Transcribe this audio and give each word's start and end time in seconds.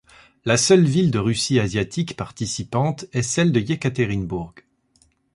La 0.45 0.57
seule 0.57 0.83
ville 0.85 1.11
de 1.11 1.19
Russie 1.19 1.59
asiatique 1.59 2.17
participante 2.17 3.05
est 3.13 3.21
celle 3.21 3.51
de 3.51 3.59
Iekaterinbourg. 3.59 4.55